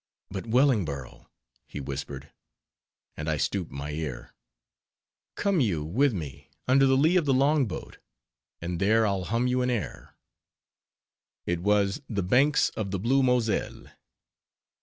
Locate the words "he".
1.67-1.79